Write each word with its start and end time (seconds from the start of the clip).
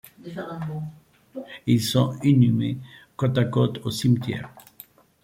Ils 1.67 1.83
sont 1.83 2.15
inhumées 2.23 2.79
côte 3.15 3.37
à 3.37 3.45
côte 3.45 3.77
au 3.85 3.91
cimetière. 3.91 4.49